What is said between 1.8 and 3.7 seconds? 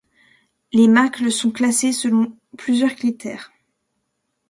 selon plusieurs critères.